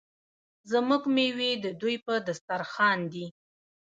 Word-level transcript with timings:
زموږ 0.71 1.03
میوې 1.15 1.51
د 1.63 1.65
دوی 1.81 1.95
په 2.05 2.13
دسترخان 2.27 2.99
دي. 3.13 3.25